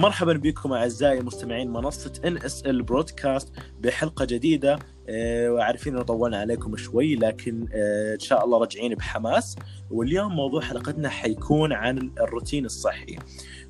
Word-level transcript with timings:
مرحبا 0.00 0.32
بكم 0.32 0.72
أعزائي 0.72 1.20
مستمعين 1.20 1.70
منصة 1.72 2.12
NSL 2.24 2.82
broadcast 2.82 3.52
بحلقة 3.80 4.24
جديدة. 4.24 4.78
آه، 5.08 5.52
وعارفين 5.52 5.94
إنه 5.94 6.02
طولنا 6.02 6.38
عليكم 6.38 6.76
شوي 6.76 7.14
لكن 7.14 7.68
آه، 7.74 8.14
إن 8.14 8.18
شاء 8.18 8.44
الله 8.44 8.58
راجعين 8.58 8.94
بحماس. 8.94 9.56
واليوم 9.90 10.36
موضوع 10.36 10.60
حلقتنا 10.60 11.08
حيكون 11.08 11.72
عن 11.72 12.10
الروتين 12.20 12.64
الصحي. 12.64 13.18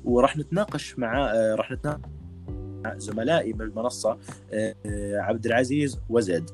وراح 0.03 0.37
نتناقش 0.37 0.99
مع 0.99 1.31
آه، 1.31 1.55
راح 1.55 1.71
نتناقش 1.71 2.01
زملائي 2.95 3.53
بالمنصة 3.53 4.17
عبد 5.15 5.45
العزيز 5.45 5.99
وزيد. 6.09 6.49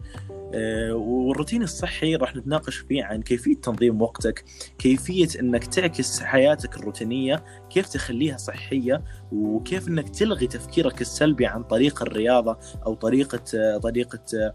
آه، 0.53 0.93
والروتين 0.93 1.63
الصحي 1.63 2.15
راح 2.15 2.35
نتناقش 2.35 2.75
فيه 2.77 3.03
عن 3.03 3.21
كيفية 3.21 3.55
تنظيم 3.55 4.01
وقتك 4.01 4.43
كيفية 4.79 5.27
أنك 5.39 5.65
تعكس 5.65 6.19
حياتك 6.19 6.77
الروتينية 6.77 7.43
كيف 7.69 7.87
تخليها 7.87 8.37
صحية 8.37 9.03
وكيف 9.31 9.87
أنك 9.87 10.09
تلغي 10.09 10.47
تفكيرك 10.47 11.01
السلبي 11.01 11.45
عن 11.45 11.63
طريق 11.63 12.01
الرياضة 12.01 12.57
أو 12.85 12.93
طريقة 12.93 13.43
آه، 13.55 13.77
طريقة 13.77 14.19
آه، 14.35 14.51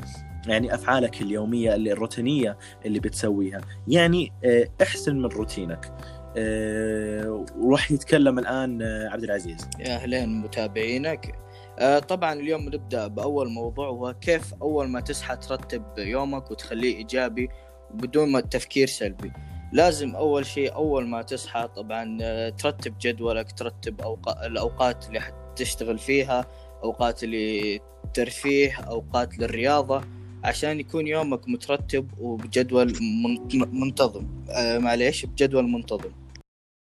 يعني 0.47 0.75
أفعالك 0.75 1.23
اليومية 1.23 1.75
اللي 1.75 1.93
الروتينية 1.93 2.57
اللي 2.87 3.01
بتسويها. 3.01 3.61
يعني 3.89 4.33
أحسن 4.83 5.17
من 5.17 5.25
روتينك. 5.25 5.95
وراح 7.59 7.93
يتكلم 7.93 8.39
الآن 8.39 8.83
عبد 8.83 9.25
العزيز. 9.25 9.69
يا 9.81 9.95
أهلين 9.95 10.41
متابعينك. 10.41 11.27
آه، 11.27 11.43
طبعا 12.09 12.33
اليوم 12.33 12.63
نبدأ 12.63 13.07
بأول 13.07 13.49
موضوع 13.49 13.89
وهو 13.89 14.15
كيف 14.15 14.55
أول 14.55 14.89
ما 14.89 15.01
تصحى 15.01 15.37
ترتب 15.37 15.83
يومك 15.99 16.51
وتخليه 16.51 16.97
إيجابي 16.97 17.49
وبدون 17.91 18.33
ما 18.33 18.41
تفكير 18.41 18.89
سلبي. 18.89 19.33
لازم 19.73 20.17
أول 20.17 20.47
شيء 20.47 20.75
أول 20.75 21.07
ما 21.09 21.23
تصحى 21.23 21.69
طبعا 21.77 22.19
آه، 22.23 22.49
ترتب 22.49 22.95
جدولك 23.01 23.53
ترتب 23.53 24.01
أوقات 24.01 24.37
الأوقات 24.47 25.07
اللي 25.09 25.21
حتشتغل 25.21 25.99
فيها 25.99 26.47
أوقات 26.85 27.25
اللي 27.25 27.81
ترفيه 28.15 28.73
أوقات 28.75 29.39
للرياضة 29.39 30.03
عشان 30.45 30.81
يكون 30.81 31.07
يومك 31.07 31.49
مترتب 31.49 32.09
وبجدول 32.21 32.93
منتظم. 33.73 34.27
آه 34.51 34.79
معليش 34.79 35.27
بجدول 35.27 35.65
منتظم. 35.71 36.11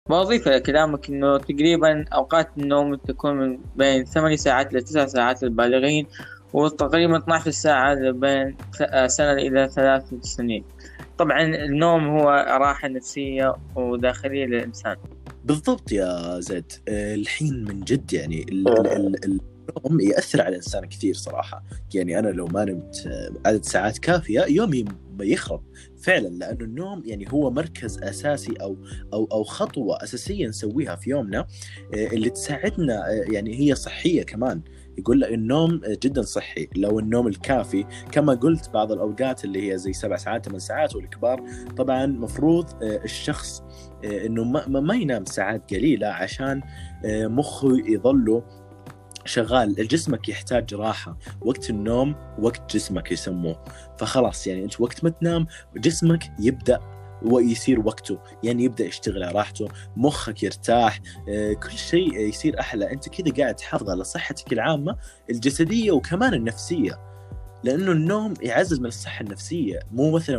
بضيف 0.09 0.47
إلى 0.47 0.59
كلامك 0.59 1.09
إنه 1.09 1.37
تقريبا 1.37 2.05
أوقات 2.13 2.49
النوم 2.57 2.95
تكون 2.95 3.33
من 3.37 3.59
بين 3.75 4.05
ثماني 4.05 4.37
ساعات 4.37 4.71
إلى 4.71 4.81
تسع 4.81 5.05
ساعات 5.05 5.43
للبالغين 5.43 6.07
وتقريبا 6.53 7.17
12 7.17 7.51
ساعة 7.51 8.11
بين 8.11 8.57
سنة 9.07 9.31
إلى 9.31 9.69
ثلاث 9.75 10.03
سنين. 10.21 10.63
طبعا 11.17 11.41
النوم 11.41 12.07
هو 12.07 12.29
راحة 12.59 12.87
نفسية 12.87 13.55
وداخلية 13.75 14.45
للإنسان. 14.45 14.95
بالضبط 15.45 15.91
يا 15.91 16.39
زيد. 16.39 16.71
الحين 16.87 17.63
من 17.63 17.79
جد 17.79 18.13
يعني 18.13 18.45
النوم 19.69 19.99
يأثر 19.99 20.41
على 20.41 20.49
الإنسان 20.49 20.85
كثير 20.85 21.13
صراحة. 21.13 21.63
يعني 21.93 22.19
أنا 22.19 22.27
لو 22.27 22.47
ما 22.47 22.65
نمت 22.65 23.09
عدد 23.45 23.65
ساعات 23.65 23.97
كافية 23.97 24.45
يومي 24.49 24.85
يخرب. 25.21 25.63
فعلا 25.97 26.27
لأنه 26.27 26.65
النوم 26.65 27.03
يعني 27.05 27.25
هو 27.31 27.51
مركز 27.51 28.03
أساسي 28.03 28.53
أو 28.61 28.77
أو 29.13 29.25
أو 29.31 29.43
خطوة 29.43 30.03
أساسية 30.03 30.47
نسويها 30.47 30.95
في 30.95 31.09
يومنا 31.09 31.39
آه، 31.39 32.07
اللي 32.07 32.29
تساعدنا 32.29 33.09
آه، 33.09 33.25
يعني 33.31 33.59
هي 33.59 33.75
صحية 33.75 34.23
كمان. 34.23 34.61
يقول 34.97 35.21
لك 35.21 35.31
النوم 35.31 35.81
جدا 36.03 36.21
صحي. 36.21 36.67
لو 36.75 36.99
النوم 36.99 37.27
الكافي 37.27 37.85
كما 38.11 38.33
قلت 38.33 38.69
بعض 38.69 38.91
الأوقات 38.91 39.45
اللي 39.45 39.71
هي 39.71 39.77
زي 39.77 39.93
سبع 39.93 40.17
ساعات 40.17 40.45
ثمان 40.45 40.59
ساعات 40.59 40.95
والكبار 40.95 41.43
طبعا 41.77 42.05
مفروض 42.05 42.83
آه، 42.83 43.03
الشخص 43.03 43.63
إنه 44.03 44.43
ما, 44.43 44.67
ما 44.67 44.95
ينام 44.95 45.25
ساعات 45.25 45.73
قليلة 45.73 46.07
عشان 46.07 46.61
مخه 47.05 47.77
يظله 47.85 48.43
شغال 49.27 49.87
جسمك 49.87 50.29
يحتاج 50.29 50.73
راحة 50.73 51.17
وقت 51.41 51.69
النوم 51.69 52.15
وقت 52.39 52.75
جسمك 52.75 53.11
يسموه. 53.11 53.63
فخلاص 53.99 54.47
يعني 54.47 54.63
أنت 54.63 54.81
وقت 54.81 55.03
ما 55.03 55.09
تنام 55.09 55.47
جسمك 55.75 56.31
يبدأ 56.39 56.79
ويصير 57.25 57.79
وقته 57.79 58.19
يعني 58.43 58.63
يبدأ 58.63 58.85
يشتغل 58.85 59.23
على 59.23 59.31
راحته 59.31 59.67
مخك 59.95 60.43
يرتاح 60.43 60.99
آه، 61.29 61.53
كل 61.53 61.71
شيء 61.71 62.19
يصير 62.19 62.59
أحلى. 62.59 62.91
أنت 62.91 63.09
كذا 63.09 63.33
قاعد 63.43 63.55
تحافظ 63.55 63.89
على 63.89 64.03
صحتك 64.03 64.53
العامة 64.53 64.97
الجسدية 65.29 65.91
وكمان 65.91 66.33
النفسية. 66.33 66.99
لأنه 67.67 67.91
النوم 67.91 68.33
يعزز 68.41 68.79
من 68.79 68.85
الصحة 68.85 69.21
النفسية. 69.21 69.79
مو 69.91 70.11
مثلا 70.11 70.37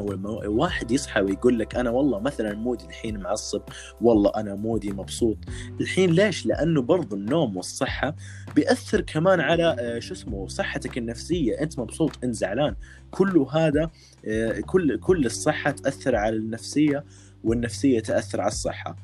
واحد 0.49 0.91
يصحى 0.91 1.21
ويقول 1.21 1.59
لك 1.59 1.77
أنا 1.77 1.91
والله 1.91 2.21
مثلا 2.21 2.55
مودي 2.55 2.85
الحين 2.85 3.21
معصب 3.21 3.63
والله 4.01 4.33
أنا 4.37 4.55
مودي 4.55 4.93
مبسوط. 4.93 5.37
الحين 5.81 6.11
ليش؟ 6.11 6.47
لأنه 6.47 6.83
برضو 6.83 7.17
النوم 7.17 7.57
والصحة 7.57 8.17
بيأثر 8.57 9.01
كمان 9.01 9.41
على 9.41 9.77
آه، 9.81 9.99
شو 9.99 10.15
اسمه 10.15 10.49
صحتك 10.49 10.99
النفسية. 10.99 11.61
أنت 11.61 11.79
مبسوط 11.79 12.25
أنت 12.25 12.35
زعلان. 12.35 12.75
كله 13.11 13.49
هذا 13.53 13.91
آه، 14.27 14.61
كل 14.61 14.99
كل 15.01 15.27
الصحة 15.27 15.71
تأثر 15.71 16.17
على 16.17 16.37
النفسية 16.37 17.05
والنفسية 17.45 18.01
تأثر 18.01 18.41
على 18.41 18.49
الصحة. 18.49 18.97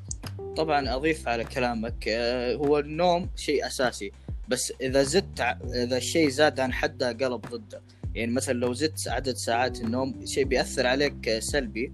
طبعا 0.56 0.94
أضيف 0.94 1.28
على 1.28 1.44
كلامك 1.44 2.08
آه، 2.08 2.54
هو 2.54 2.78
النوم 2.78 3.30
شيء 3.36 3.66
أساسي. 3.66 4.12
بس 4.48 4.72
إذا 4.80 5.02
زدت 5.02 5.40
إذا 5.74 5.96
الشيء 5.96 6.28
زاد 6.28 6.60
عن 6.60 6.72
حده 6.72 7.08
قلب 7.08 7.40
ضده. 7.40 7.82
يعني 8.14 8.32
مثلا 8.32 8.54
لو 8.54 8.72
زدت 8.72 9.08
عدد 9.08 9.34
ساعات 9.34 9.80
النوم 9.80 10.26
شيء 10.26 10.44
بيأثر 10.44 10.86
عليك 10.86 11.38
سلبي. 11.38 11.92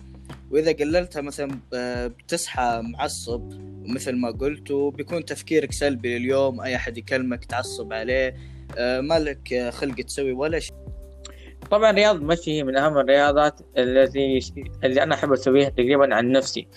وإذا 0.50 0.72
قللتها 0.72 1.22
مثلا 1.22 1.58
آه، 1.74 2.06
بتصحى 2.06 2.82
معصب 2.84 3.52
مثل 3.84 4.16
ما 4.16 4.30
قلت 4.30 4.70
وبيكون 4.70 5.24
تفكيرك 5.24 5.72
سلبي 5.72 6.18
لليوم 6.18 6.60
أي 6.60 6.76
أحد 6.76 6.98
يكلمك 6.98 7.44
تعصب 7.44 7.92
عليه 7.92 8.36
آه، 8.78 9.00
ما 9.00 9.18
لك 9.18 9.70
خلق 9.72 9.94
تسوي 9.94 10.32
ولا 10.32 10.58
شيء. 10.58 10.74
طبعا 11.70 11.90
رياض 11.90 12.16
المشي 12.16 12.62
من 12.62 12.76
أهم 12.76 12.98
الرياضات 12.98 13.60
التي 13.78 14.38
اللي 14.84 15.02
أنا 15.02 15.14
أحب 15.14 15.32
أسويها 15.32 15.68
تقريبا 15.68 16.14
عن 16.14 16.32
نفسي. 16.32 16.68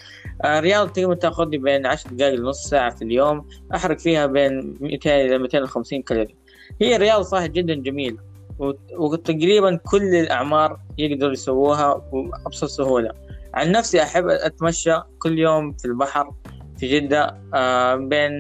الرياضة 0.46 0.90
آه، 0.90 0.94
تقريبا 0.94 1.16
تاخذ 1.16 1.50
لي 1.50 1.58
بين 1.58 1.86
10 1.86 2.12
دقائق 2.12 2.34
لنص 2.34 2.68
ساعة 2.68 2.96
في 2.96 3.02
اليوم 3.02 3.48
احرق 3.76 4.00
فيها 4.00 4.26
بين 4.26 4.78
200 4.82 5.22
إلى 5.22 5.38
250 5.38 6.02
كالوري. 6.02 6.36
هي 6.82 6.98
رياضة 6.98 7.24
صراحة 7.24 7.48
جدا 7.48 7.74
جميلة. 7.74 8.33
وتقريبا 8.98 9.76
كل 9.76 10.16
الأعمار 10.16 10.80
يقدروا 10.98 11.32
يسووها 11.32 11.94
بأبسط 12.14 12.66
سهولة. 12.66 13.12
عن 13.54 13.72
نفسي 13.72 14.04
أحب 14.04 14.28
أتمشى 14.28 14.96
كل 15.20 15.40
يوم 15.40 15.72
في 15.72 15.86
البحر 15.86 16.34
في 16.78 17.00
جدة 17.00 17.38
آه، 17.54 17.96
بين 17.96 18.32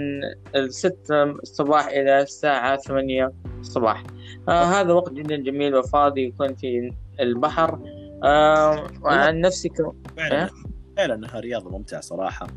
الستة 0.56 1.24
الصباح 1.24 1.88
إلى 1.88 2.22
الساعة 2.22 2.78
ثمانية 2.78 3.32
الصباح. 3.60 4.04
آه، 4.50 4.64
هذا 4.64 4.94
وقت 4.94 5.14
جدا 5.14 5.36
جميل 5.36 5.76
وفاضي 5.76 6.22
يكون 6.22 6.56
في 6.56 6.92
البحر. 7.20 7.80
آه، 8.24 8.88
عن 9.06 9.42
نفسي 9.42 9.70
فعلا 10.18 10.50
فعلا 10.98 11.16
إنها 11.16 11.40
رياضة 11.40 11.70
ممتعة 11.70 12.02
صراحة. 12.02 12.48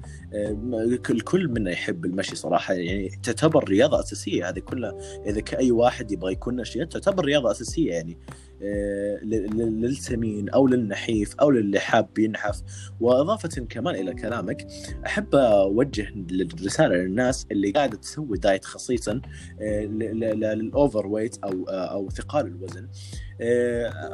الكل 1.11 1.49
منا 1.49 1.71
يحب 1.71 2.05
المشي 2.05 2.37
صراحة 2.37 2.75
يعني 2.75 3.09
تعتبر 3.23 3.65
رياضة 3.69 4.01
أساسية. 4.01 4.49
هذه 4.49 4.59
كلها 4.59 4.95
إذا 5.27 5.41
كاي 5.41 5.71
واحد 5.71 6.13
يبغى 6.13 6.33
يكون 6.33 6.57
نشيط 6.57 6.93
تعتبر 6.93 7.25
رياضة 7.25 7.51
أساسية 7.51 7.91
يعني. 7.91 8.19
آه، 8.63 9.19
للسمين 9.25 10.49
أو 10.49 10.67
للنحيف 10.67 11.35
أو 11.35 11.51
للي 11.51 11.79
حاب 11.79 12.19
ينحف. 12.19 12.63
وإضافة 13.01 13.67
كمان 13.69 13.95
إلى 13.95 14.15
كلامك 14.15 14.67
أحب 15.07 15.35
أوجه 15.35 16.09
الرساله 16.31 16.97
للناس 16.97 17.47
اللي 17.51 17.71
قاعدة 17.71 17.97
تسوي 17.97 18.39
دايت 18.39 18.65
خصيصا 18.65 19.21
آه، 19.61 19.85
لل 19.85 21.07
overweight 21.07 21.37
أو 21.45 21.65
أو 21.69 22.11
ثقال 22.11 22.47
الوزن. 22.47 22.85
آه، 22.85 23.26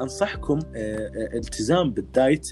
أنصحكم 0.01 0.59
التزام 1.35 1.91
بال 1.91 2.10
diet 2.10 2.49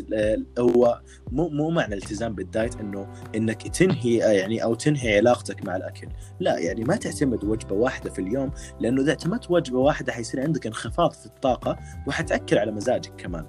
هو 0.59 1.01
مو 1.33 1.49
مو 1.49 1.71
معنى 1.71 1.95
الالتزام 1.95 2.35
بال 2.35 2.49
diet 2.49 2.77
إنه 2.77 3.07
إنك 3.35 3.69
تنهي 3.69 4.17
يعني 4.17 4.63
أو 4.63 4.75
تنهي 4.75 5.17
علاقتك 5.17 5.65
مع 5.67 5.77
الأكل. 5.77 6.09
لا 6.41 6.59
يعني 6.59 6.85
ما 6.85 6.97
تعتمد 6.97 7.45
وجبة 7.45 7.75
واحدة 7.75 8.11
في 8.11 8.19
اليوم 8.19 8.51
لأنه 8.81 9.03
إذا 9.03 9.11
اعتمدت 9.11 9.51
وجبة 9.51 9.79
واحدة 9.79 10.13
حيصير 10.13 10.41
عندك 10.41 10.67
انخفاض 10.67 11.13
في 11.13 11.27
الطاقة 11.27 11.79
وحتأكل 12.07 12.59
على 12.59 12.73
مزاجك 12.73 13.13
كمان. 13.17 13.47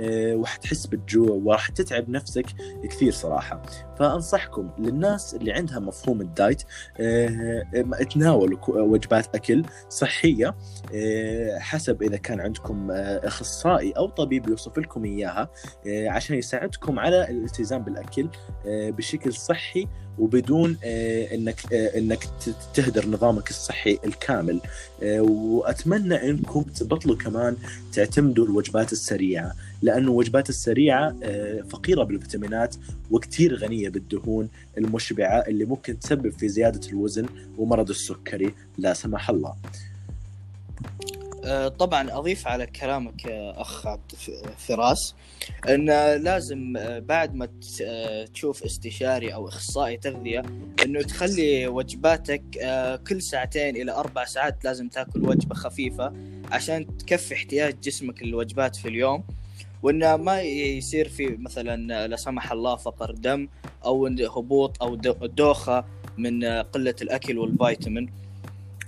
آه، 0.00 0.34
وحتحس 0.34 0.86
بالجوع 0.86 1.30
وراح 1.30 1.68
تتعب 1.68 2.08
نفسك 2.08 2.46
كثير 2.84 3.12
صراحة. 3.12 3.62
فأنصحكم 3.98 4.70
للناس 4.78 5.34
اللي 5.34 5.52
عندها 5.52 5.78
مفهوم 5.78 6.20
الدايت 6.20 6.62
آه، 7.00 7.62
تناولوا 8.10 8.58
وجبات 8.68 9.34
أكل 9.34 9.62
صحية 9.88 10.56
آه، 10.94 11.58
حسب 11.58 12.02
إذا 12.02 12.16
كان 12.16 12.40
عندكم 12.40 12.61
أخصائي 13.24 13.92
أو 13.92 14.06
طبيب 14.06 14.48
يوصف 14.48 14.78
لكم 14.78 15.04
إياها 15.04 15.48
عشان 15.86 16.36
يساعدكم 16.36 16.98
على 16.98 17.30
الالتزام 17.30 17.82
بالأكل 17.82 18.28
بشكل 18.66 19.32
صحي 19.32 19.88
وبدون 20.18 20.76
آه، 20.84 21.34
إنك 21.34 21.72
آه، 21.72 21.98
إنك 21.98 22.28
تهدر 22.74 23.08
نظامك 23.08 23.50
الصحي 23.50 23.98
الكامل 24.04 24.60
آه، 25.02 25.20
وأتمنى 25.20 26.30
إنكم 26.30 26.62
تبطلوا 26.62 27.16
كمان 27.16 27.56
تعتمدوا 27.92 28.44
الوجبات 28.44 28.92
السريعة 28.92 29.52
لأنه 29.82 30.10
الوجبات 30.10 30.48
السريعة 30.48 31.14
فقيرة 31.68 32.04
بالفيتامينات 32.04 32.74
وكثير 33.10 33.54
غنية 33.54 33.88
بالدهون 33.88 34.48
المشبعة 34.78 35.38
اللي 35.38 35.64
ممكن 35.64 35.98
تسبب 35.98 36.30
في 36.30 36.48
زيادة 36.48 36.88
الوزن 36.88 37.26
ومرض 37.58 37.90
السكري 37.90 38.54
لا 38.78 38.94
سمح 38.94 39.30
الله. 39.30 39.54
آه، 41.44 41.68
طبعا 41.68 42.18
أضيف 42.18 42.48
على 42.48 42.66
كلامك 42.66 43.26
أخ 43.26 43.86
عبد 43.86 44.12
فراس 44.58 45.14
إن 45.68 45.86
لازم 46.22 46.76
آه، 46.76 46.98
بعد 46.98 47.34
ما 47.34 47.48
آه، 47.82 48.24
تشوف 48.24 48.64
استشاري 48.64 49.34
أو 49.34 49.48
إخصائي 49.48 49.96
تغذية 49.96 50.42
إنه 50.84 51.02
تخلي 51.02 51.66
وجباتك 51.66 52.42
كل 53.08 53.22
ساعتين 53.22 53.76
إلى 53.76 53.92
أربع 53.92 54.24
ساعات 54.24 54.64
لازم 54.64 54.88
تاكل 54.88 55.28
وجبة 55.28 55.54
خفيفة 55.54 56.12
عشان 56.52 56.96
تكفي 56.96 57.34
احتياج 57.34 57.80
جسمك 57.80 58.22
للوجبات 58.22 58.76
في 58.76 58.88
اليوم. 58.88 59.24
وانه 59.82 60.16
ما 60.16 60.40
يصير 60.40 61.08
في 61.08 61.36
مثلا 61.38 62.06
لا 62.08 62.16
سمح 62.16 62.52
الله 62.52 62.76
فقر 62.76 63.10
دم 63.10 63.48
أو 63.84 64.06
هبوط 64.06 64.82
أو 64.82 64.94
دوخة 65.26 65.84
من 66.18 66.44
قلة 66.44 66.94
الأكل 67.02 67.38
والفيتامين. 67.38 68.21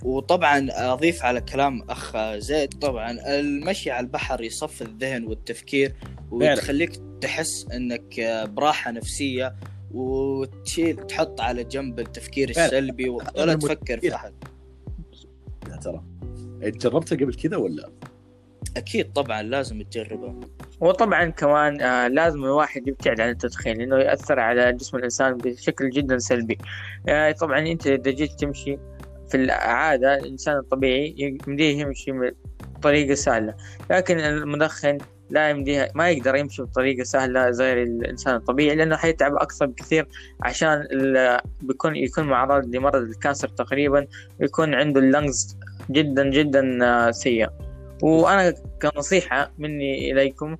وطبعا 0.05 0.67
أضيف 0.71 1.23
على 1.25 1.41
كلام 1.41 1.83
أخ 1.89 2.17
زيد 2.37 2.73
طبعا 2.73 3.11
المشي 3.39 3.91
على 3.91 4.05
البحر 4.05 4.41
يصفي 4.41 4.81
الذهن 4.81 5.25
والتفكير 5.27 5.95
وتخليك 6.31 6.91
تحس 7.21 7.67
إنك 7.73 8.19
براحة 8.49 8.91
نفسية 8.91 9.55
وتشيل 9.91 10.95
تحط 11.07 11.41
على 11.41 11.63
جنب 11.63 11.99
التفكير 11.99 12.49
السلبي 12.49 13.09
ولا 13.09 13.53
تفكر 13.53 13.99
في 13.99 14.15
أحد. 14.15 14.33
ترى. 15.81 16.03
جربتها 16.61 17.15
قبل 17.15 17.33
كذا 17.33 17.57
ولا؟ 17.57 17.89
أكيد 18.77 19.13
طبعا 19.13 19.41
لازم 19.41 19.81
تجربه 19.81 20.39
وطبعا 20.81 21.29
كمان 21.29 21.81
آه 21.81 22.07
لازم 22.07 22.43
الواحد 22.43 22.87
يبتعد 22.87 23.21
عن 23.21 23.29
التدخين 23.29 23.77
لأنه 23.77 23.97
يأثر 23.97 24.39
على 24.39 24.73
جسم 24.73 24.97
الإنسان 24.97 25.37
بشكل 25.37 25.89
جدا 25.89 26.17
سلبي. 26.17 26.57
آه 27.09 27.31
طبعا 27.31 27.59
أنت 27.59 27.87
إذا 27.87 28.11
جيت 28.11 28.31
تمشي 28.31 28.77
في 29.29 29.37
العادة 29.37 30.15
الإنسان 30.15 30.57
الطبيعي 30.57 31.15
يمديه 31.47 31.79
يمشي 31.79 32.11
بطريقة 32.75 33.13
سهلة. 33.13 33.55
لكن 33.91 34.19
المدخن 34.19 34.97
لا 35.29 35.49
يمديها 35.49 35.89
ما 35.95 36.09
يقدر 36.09 36.35
يمشي 36.35 36.63
بطريقة 36.63 37.03
سهلة 37.03 37.51
زي 37.51 37.83
الإنسان 37.83 38.35
الطبيعي 38.35 38.75
لأنه 38.75 38.95
حيتعب 38.95 39.35
أكثر 39.35 39.65
بكثير 39.65 40.07
عشان 40.41 40.87
بيكون 41.61 41.95
يكون 41.95 42.23
معرض 42.23 42.75
لمرض 42.75 43.01
الكانسر 43.01 43.47
تقريبا 43.47 44.07
يكون 44.39 44.73
عنده 44.73 44.99
اللنجز 44.99 45.57
جدا 45.91 46.29
جدا 46.29 46.85
آه، 46.85 47.11
سيء. 47.11 47.49
وأنا 48.03 48.53
كنصيحة 48.81 49.51
مني 49.57 50.11
إليكم 50.11 50.57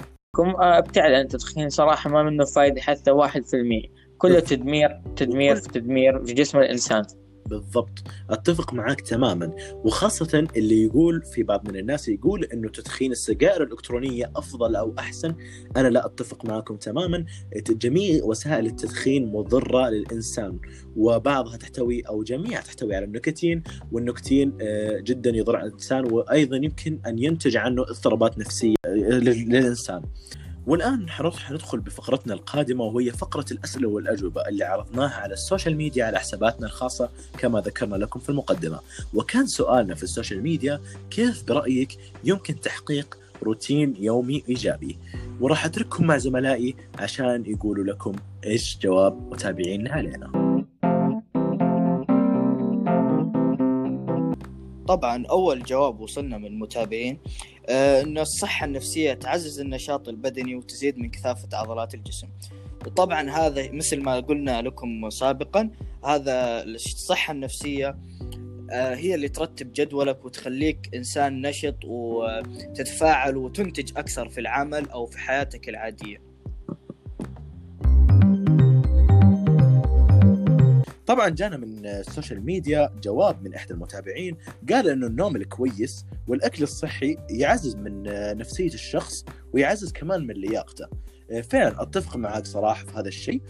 ابتعد 0.60 1.12
عن 1.12 1.22
التدخين 1.22 1.70
صراحة 1.70 2.10
ما 2.10 2.24
منه 2.24 2.46
فايدة 2.46 2.82
حتى 2.82 3.12
واحد 3.12 3.46
في 3.46 3.56
المية. 3.56 3.88
كله 4.18 4.40
تدمير 4.40 5.02
تدمير 5.16 5.56
في 5.56 5.70
تدمير 5.70 6.26
في 6.26 6.34
جسم 6.34 6.60
الإنسان. 6.60 7.04
بالضبط. 7.46 8.04
أتفق 8.30 8.74
معك 8.74 9.02
تماما. 9.02 9.56
وخاصة 9.74 10.48
اللي 10.56 10.84
يقول 10.84 11.22
في 11.22 11.44
بعض 11.44 11.70
من 11.70 11.78
الناس 11.78 12.10
يقول 12.10 12.44
إنه 12.44 12.70
تدخين 12.70 13.12
السجائر 13.12 13.64
الإلكترونية 13.64 14.32
أفضل 14.36 14.76
أو 14.76 14.94
أحسن. 15.00 15.36
أنا 15.78 15.88
لا 15.88 16.06
أتفق 16.06 16.46
معكم 16.46 16.76
تماما. 16.76 17.26
جميع 17.70 18.24
وسائل 18.24 18.66
التدخين 18.66 19.32
مضرة 19.32 19.90
للإنسان 19.90 20.60
وبعضها 20.96 21.58
تحتوي 21.58 22.02
أو 22.02 22.24
جميعها 22.24 22.62
تحتوي 22.62 22.96
على 22.96 23.06
النيكوتين 23.06 23.64
والنيكوتين 23.92 24.58
آه، 24.62 25.00
جدا 25.00 25.30
يضر 25.30 25.56
على 25.56 25.68
الإنسان 25.68 26.14
وأيضا 26.14 26.56
يمكن 26.56 27.00
أن 27.08 27.20
ينتج 27.20 27.58
عنه 27.58 27.82
اضطرابات 27.82 28.38
نفسية 28.38 28.76
آه، 28.86 28.90
للإنسان. 28.90 30.02
والآن 30.68 31.10
حنروح 31.10 31.36
حندخل 31.36 31.80
بفقرتنا 31.80 32.34
القادمة 32.34 32.84
وهي 32.84 33.12
فقرة 33.12 33.46
الأسئلة 33.52 33.88
والأجوبة 33.88 34.48
اللي 34.48 34.64
عرضناها 34.64 35.16
على 35.22 35.34
ال 35.34 35.40
social 35.40 35.78
media 35.78 36.06
على 36.06 36.20
حساباتنا 36.20 36.68
الخاصة 36.68 37.10
كما 37.38 37.62
ذكرنا 37.62 37.96
لكم 37.96 38.20
في 38.20 38.30
المقدمة. 38.30 38.80
وكان 39.14 39.48
سؤالنا 39.48 39.96
في 39.96 40.04
ال 40.04 40.09
social 40.09 40.42
media 40.42 40.82
كيف 41.10 41.44
برأيك 41.48 41.98
يمكن 42.24 42.60
تحقيق 42.60 43.18
روتين 43.44 43.96
يومي 44.00 44.44
إيجابي؟ 44.50 44.98
وراح 45.40 45.66
أترككم 45.66 46.08
مع 46.08 46.18
زملائي 46.18 46.76
عشان 47.00 47.44
يقولوا 47.48 47.84
لكم 47.86 48.14
إيش 48.46 48.78
جواب 48.82 49.32
متابعينا 49.32 49.92
علينا. 49.92 50.55
طبعا 54.88 55.26
أول 55.26 55.64
جواب 55.64 56.00
وصلنا 56.00 56.38
من 56.38 56.46
المتابعين 56.46 57.18
آه 57.70 58.02
انه 58.02 58.22
الصحة 58.22 58.66
النفسية 58.66 59.14
تعزز 59.14 59.60
النشاط 59.60 60.10
البدني 60.10 60.56
وتزيد 60.56 60.98
من 60.98 61.12
كثافة 61.12 61.58
عضلات 61.58 61.94
الجسم. 61.94 62.28
وطبعا 62.86 63.30
هذا 63.30 63.72
مثل 63.72 64.02
ما 64.02 64.20
قلنا 64.20 64.62
لكم 64.62 65.10
سابقا 65.10 65.70
هذا 66.06 66.64
الصحة 66.64 67.32
النفسية 67.32 67.98
آه 68.72 68.96
هي 68.96 69.16
اللي 69.16 69.30
ترتب 69.30 69.72
جدولك 69.74 70.26
وتخليك 70.26 70.90
إنسان 70.96 71.42
نشط 71.42 71.76
وتتفاعل 71.86 73.38
وتنتج 73.38 73.92
أكثر 73.98 74.30
في 74.30 74.40
العمل 74.40 74.90
أو 74.90 75.06
في 75.06 75.18
حياتك 75.20 75.70
العادية. 75.70 76.35
طبعا 81.16 81.30
جانا 81.30 81.58
من 81.58 81.86
ال 81.86 81.94
social 81.94 82.46
media 82.46 82.90
جواب 83.04 83.44
من 83.44 83.54
احد 83.54 83.72
المتابعين 83.72 84.38
قال 84.70 84.90
إنه 84.90 85.08
النوم 85.08 85.36
الكويس 85.36 86.06
والأكل 86.28 86.64
الصحي 86.64 87.18
يعزز 87.30 87.76
من 87.76 88.04
نفسية 88.38 88.74
الشخص 88.74 89.26
ويعزز 89.54 89.92
كمان 89.92 90.28
من 90.28 90.36
لياقته. 90.36 90.88
فعلا 91.50 91.82
أتفق 91.82 92.18
معك 92.18 92.46
صراحة 92.46 92.86
في 92.86 93.00
هذا 93.00 93.08
الشيء. 93.08 93.42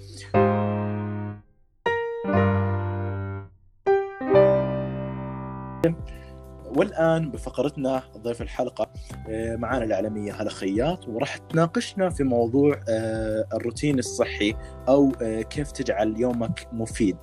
والآن 6.75 7.31
بفقرتنا 7.31 8.04
ضيف 8.18 8.42
الحلقة 8.42 8.88
آه، 9.30 9.56
معنا 9.56 9.83
الإعلامية 9.83 10.33
هلا 10.42 10.50
خياط 10.50 11.07
وراح 11.07 11.38
تناقشنا 11.38 12.10
في 12.10 12.24
موضوع 12.24 12.80
آه، 12.89 13.45
الروتين 13.54 14.00
الصحي 14.00 14.54
أو 14.88 15.12
آه، 15.22 15.42
كيف 15.42 15.72
تجعل 15.72 16.19
يومك 16.19 16.68
مفيد. 16.74 17.18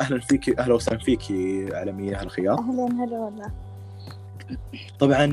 أهلا 0.00 0.20
فيك 0.20 0.58
أهلا 0.60 0.74
وسهلا 0.74 0.98
فيك 0.98 1.20
إعلامية 1.74 2.16
هلا 2.22 2.28
خياط. 2.28 2.58
أهلا 2.58 3.04
هلا 3.04 3.18
والله. 3.18 3.52
طبعا 4.98 5.26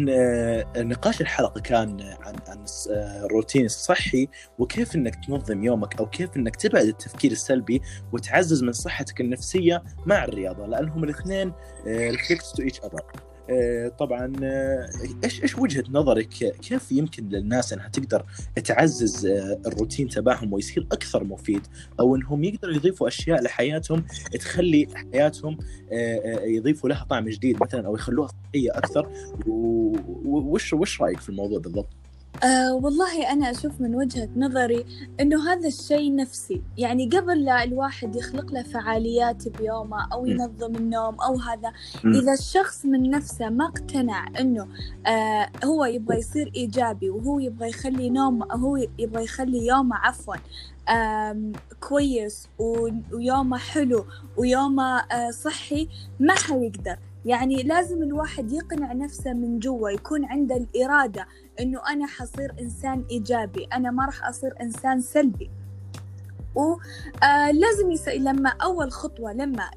نقاش 0.78 1.22
الحلقة 1.22 1.62
كان 1.62 2.02
عن 2.02 2.36
عن 2.48 2.66
الروتين 3.26 3.66
الصحي 3.66 4.28
وكيف 4.60 4.96
إنك 4.96 5.26
تنظم 5.26 5.64
يومك 5.64 6.00
أو 6.00 6.06
كيف 6.06 6.38
إنك 6.38 6.56
تبعد 6.56 6.86
التفكير 6.86 7.32
السلبي 7.32 7.82
وتعزز 8.12 8.64
من 8.64 8.72
صحتك 8.72 9.22
النفسية 9.22 9.84
مع 10.06 10.24
الرياضة 10.24 10.66
لأنهم 10.66 11.04
الاثنين 11.04 11.54
reflect 11.86 12.46
to 12.56 12.64
each 12.64 12.80
other 12.80 13.02
طبعا 14.00 14.34
آه، 14.44 14.90
إيش 15.24 15.44
إيش 15.44 15.58
وجهة 15.58 15.84
نظرك؟ 15.90 16.28
كيف 16.62 16.92
يمكن 16.92 17.30
للناس 17.30 17.74
إنها 17.74 17.88
تقدر 17.88 18.26
تعزز 18.64 19.26
آه، 19.26 19.62
الروتين 19.66 20.08
تبعهم 20.08 20.54
ويصير 20.54 20.88
أكثر 20.92 21.24
مفيد؟ 21.24 21.62
أو 22.00 22.16
إنهم 22.16 22.44
يقدروا 22.44 22.74
يضيفوا 22.74 23.08
أشياء 23.08 23.44
لحياتهم 23.44 24.06
تخلي 24.40 24.88
حياتهم 24.96 25.58
آه، 25.92 26.40
يضيفوا 26.40 26.90
لها 26.90 27.06
طعم 27.10 27.30
جديد 27.30 27.58
مثلا 27.62 27.88
أو 27.88 27.96
يخلوها 27.96 28.28
صحية 28.28 28.72
أكثر؟ 28.78 29.10
وش 30.26 30.74
وش 30.74 31.02
رأيك 31.02 31.20
في 31.20 31.30
الموضوع 31.30 31.60
بالضبط؟ 31.60 31.90
أه 32.44 32.74
والله 32.74 33.32
أنا 33.32 33.52
أشوف 33.52 33.82
من 33.82 33.96
وجهة 33.96 34.30
نظري 34.36 34.86
إنه 35.20 35.52
هذا 35.52 35.68
الشيء 35.68 36.16
نفسي. 36.16 36.62
يعني 36.78 37.10
قبل 37.10 37.44
لا 37.46 37.64
الواحد 37.64 38.16
يخلق 38.16 38.52
له 38.54 38.64
فعاليات 38.64 39.48
بيومه 39.48 40.08
أو 40.14 40.26
ينظم 40.26 40.76
النوم 40.76 41.22
أو 41.22 41.36
هذا 41.40 41.72
إذا 42.06 42.34
الشخص 42.34 42.86
من 42.86 43.10
نفسه 43.10 43.50
ما 43.50 43.66
اقتنع 43.66 44.28
إنه 44.40 44.68
آه 45.08 45.50
هو 45.66 45.86
يبغى 45.86 46.18
يصير 46.18 46.52
إيجابي 46.56 47.10
وهو 47.10 47.40
يبغى 47.40 47.70
يخلي 47.70 48.10
نوم 48.10 48.52
هو 48.52 48.78
يبغى 49.00 49.24
يخلي 49.24 49.66
يومه 49.66 49.96
عفوا 49.96 50.36
كويس 51.80 52.48
ويومه 52.60 53.58
حلو 53.58 54.06
ويومه 54.38 55.00
آه 55.00 55.32
صحي 55.32 55.90
ما 56.20 56.34
حيقدر. 56.34 56.98
يعني 57.26 57.64
لازم 57.64 58.04
الواحد 58.04 58.52
يقنع 58.52 58.94
نفسه 58.94 59.34
من 59.34 59.60
جوا 59.60 59.90
يكون 59.90 60.26
عنده 60.26 60.56
الإرادة 60.58 61.28
إنه 61.60 61.82
أنا 61.90 62.08
حصير 62.08 62.54
إنسان 62.62 63.06
إيجابي 63.12 63.68
أنا 63.74 63.92
ما 63.92 64.06
راح 64.06 64.28
أصير 64.28 64.62
إنسان 64.62 65.02
سلبي. 65.02 65.50
ولازم 66.56 67.88
آه 67.90 67.94
يس... 67.94 68.08
لما 68.08 68.50
أول 68.50 68.92
خطوة 68.92 69.34
لما 69.34 69.72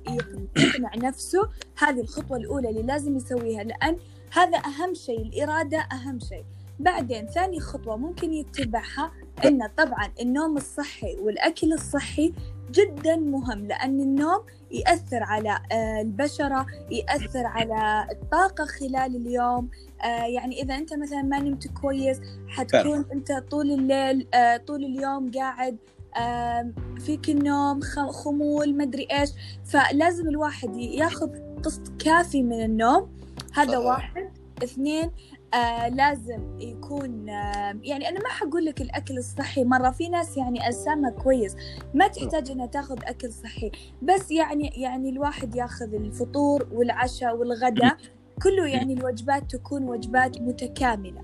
يقنع 0.57 0.91
نفسه 0.97 1.49
هذه 1.79 2.01
الخطوة 2.01 2.37
الأولى 2.37 2.69
اللي 2.71 2.83
لازم 2.83 3.17
يسويها 3.17 3.63
لأن 3.65 3.97
هذا 4.33 4.59
أهم 4.59 4.95
شيء 4.95 5.23
الإرادة 5.23 5.79
أهم 5.79 6.19
شيء. 6.21 6.45
بعدين 6.81 7.27
ثاني 7.27 7.61
خطوة 7.61 7.97
ممكن 7.97 8.33
يتبعها 8.33 9.13
إن 9.45 9.69
طبعا 9.77 10.13
النوم 10.21 10.57
الصحي 10.57 11.17
والأكل 11.17 11.73
الصحي 11.73 12.33
جدا 12.71 13.17
مهم 13.17 13.67
لأن 13.67 14.01
النوم 14.01 14.41
يأثر 14.73 15.23
على 15.23 15.61
آه، 15.73 16.01
البشرة 16.01 16.67
يأثر 16.91 17.47
على 17.47 18.07
الطاقة 18.11 18.65
خلال 18.65 19.17
اليوم. 19.17 19.71
آه، 20.05 20.25
يعني 20.25 20.63
إذا 20.63 20.75
أنت 20.75 20.95
مثلا 20.95 21.23
ما 21.23 21.39
نمت 21.39 21.69
كويس 21.69 22.21
حتكون 22.49 23.05
أنت 23.13 23.33
طول 23.33 23.71
الليل 23.71 24.29
آه، 24.35 24.57
طول 24.57 24.85
اليوم 24.85 25.31
قاعد 25.31 25.77
فيك 27.01 27.29
النوم 27.29 27.81
خمول 28.11 28.77
مدري 28.77 29.09
إيش. 29.13 29.31
فلازم 29.65 30.29
الواحد 30.29 30.77
ياخذ 30.77 31.31
قسط 31.63 32.03
كافي 32.05 32.43
من 32.43 32.65
النوم. 32.65 33.09
هذا 33.53 33.79
واحد. 33.79 34.31
اثنين 34.65 35.11
آه 35.55 35.89
لازم 35.89 36.61
يكون 36.61 37.29
آه 37.29 37.79
يعني 37.83 38.09
أنا 38.09 38.21
ما 38.21 38.29
حقول 38.29 38.65
لك 38.65 38.81
الأكل 38.81 39.19
الصحي. 39.19 39.65
مرة 39.65 39.91
في 39.91 40.09
ناس 40.09 40.37
يعني 40.37 40.69
أجسامها 40.69 41.11
كويس 41.11 41.57
ما 41.95 42.09
تحتاج 42.09 42.51
إنها 42.51 42.67
تاخذ 42.67 42.99
أكل 43.05 43.33
صحي. 43.33 43.71
بس 44.03 44.31
يعني 44.31 44.69
يعني 44.77 45.11
الواحد 45.11 45.57
ياخذ 45.57 45.95
الفطور 45.95 46.69
والعشاء 46.73 47.37
والغداء 47.37 47.97
كله 48.43 48.67
يعني 48.67 48.93
الوجبات 48.93 49.51
تكون 49.51 49.85
وجبات 49.89 50.41
متكاملة. 50.41 51.23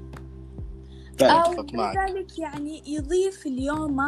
أو 1.22 1.64
كذلك 1.66 2.38
يعني 2.38 2.82
يضيف 2.86 3.46
اليوم 3.46 4.00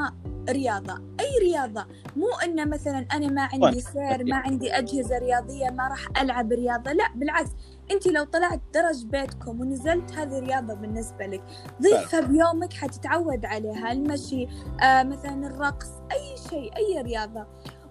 رياضة. 0.50 0.95
أي 1.21 1.39
رياضة؟ 1.43 1.87
مو 2.17 2.27
أنه 2.45 2.65
مثلا 2.65 3.07
أنا 3.12 3.27
ما 3.27 3.43
عندي 3.43 3.81
سير 3.81 4.25
ما 4.25 4.37
عندي 4.37 4.73
أجهزة 4.73 5.19
رياضية 5.19 5.71
ما 5.71 5.89
راح 5.89 6.23
ألعب 6.23 6.53
رياضة. 6.53 6.93
لا 6.93 7.05
بالعكس. 7.15 7.50
أنت 7.91 8.07
لو 8.07 8.25
طلعت 8.25 8.61
درج 8.75 9.05
بيتكم 9.05 9.61
ونزلت 9.61 10.13
هذه 10.13 10.39
رياضة 10.39 10.75
بالنسبة 10.75 11.27
لك 11.27 11.43
ضيفها 11.83 12.21
بيومك 12.21 12.73
حتتعود 12.73 13.45
عليها 13.45 13.93
المشي 13.93 14.47
آه 14.83 15.03
مثلا 15.03 15.47
الرقص 15.47 15.89
أي 16.13 16.37
شيء 16.51 16.77
أي 16.77 17.03
رياضة. 17.03 17.47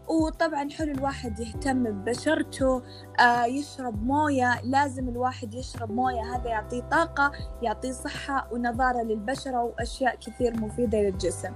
وطبعا 0.09 0.69
حلو 0.69 0.91
الواحد 0.91 1.39
يهتم 1.39 1.83
ببشرته 1.83 2.81
آه 3.19 3.45
يشرب 3.45 4.03
موية 4.03 4.61
لازم 4.63 5.09
الواحد 5.09 5.53
يشرب 5.53 5.91
موية 5.91 6.35
هذا 6.35 6.49
يعطيه 6.49 6.81
طاقة 6.81 7.31
يعطيه 7.61 7.91
صحة 7.91 8.47
ونظارة 8.51 9.01
للبشرة 9.01 9.63
وأشياء 9.63 10.15
كثير 10.15 10.61
مفيدة 10.61 10.97
للجسم. 11.01 11.53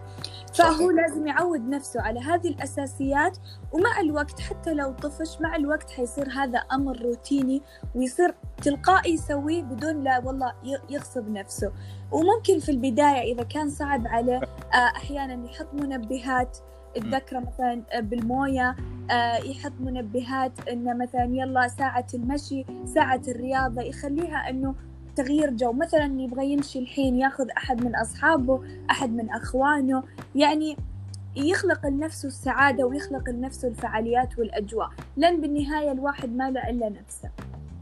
فهو 0.53 0.91
لازم 0.91 1.27
يعود 1.27 1.69
نفسه 1.69 2.01
على 2.01 2.19
هذه 2.19 2.48
الأساسيات 2.48 3.38
ومع 3.72 4.00
الوقت 4.00 4.39
حتى 4.39 4.74
لو 4.74 4.91
طفش 4.91 5.41
مع 5.41 5.55
الوقت 5.55 5.91
حيصير 5.91 6.29
هذا 6.29 6.57
أمر 6.60 7.01
روتيني 7.01 7.62
ويصير 7.95 8.36
تلقائي 8.63 9.13
يسويه 9.13 9.62
بدون 9.63 10.03
لا 10.03 10.19
والله 10.19 10.53
يغصب 10.89 11.29
نفسه. 11.29 11.72
وممكن 12.12 12.60
في 12.60 12.72
البداية 12.72 13.33
إذا 13.33 13.43
كان 13.43 13.69
صعب 13.69 14.07
عليه 14.07 14.38
آه 14.74 14.77
أحيانا 14.95 15.45
يحط 15.45 15.74
منبهات 15.74 16.57
تذكره 16.96 17.40
مثلا 17.40 17.84
بالموية 18.00 18.76
آه، 19.12 19.36
يحط 19.38 19.72
منبهات 19.80 20.52
إنه 20.70 20.94
مثلا 20.94 21.24
يلا 21.24 21.68
ساعة 21.68 22.08
المشي 22.14 22.66
ساعة 22.86 23.22
الرياضة 23.28 23.82
يخليها 23.82 24.50
إنه 24.50 24.76
تغيير 25.16 25.50
جو. 25.50 25.72
مثلا 25.72 26.22
يبغى 26.22 26.52
يمشي 26.52 26.80
الحين 26.80 27.18
ياخذ 27.18 27.50
أحد 27.58 27.86
من 27.86 27.96
أصحابه 27.96 28.62
أحد 28.92 29.10
من 29.10 29.30
أخوانه 29.30 30.04
يعني 30.36 30.78
يخلق 31.36 31.88
لنفسه 31.88 32.28
السعادة 32.28 32.86
ويخلق 32.86 33.30
لنفسه 33.30 33.68
الفعاليات 33.68 34.40
والأجواء. 34.40 34.90
لأن 35.18 35.42
بالنهاية 35.42 35.92
الواحد 35.92 36.36
ما 36.36 36.52
له 36.52 36.70
إلا 36.70 36.90
نفسه. 36.90 37.30